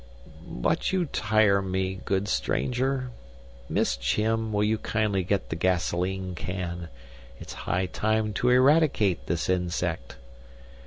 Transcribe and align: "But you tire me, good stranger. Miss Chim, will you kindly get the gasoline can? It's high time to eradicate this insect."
"But 0.47 0.91
you 0.91 1.05
tire 1.05 1.61
me, 1.61 2.01
good 2.05 2.27
stranger. 2.27 3.11
Miss 3.69 3.95
Chim, 3.95 4.51
will 4.51 4.63
you 4.63 4.79
kindly 4.79 5.21
get 5.23 5.49
the 5.49 5.55
gasoline 5.55 6.33
can? 6.33 6.87
It's 7.39 7.53
high 7.69 7.85
time 7.85 8.33
to 8.33 8.49
eradicate 8.49 9.27
this 9.27 9.47
insect." 9.47 10.15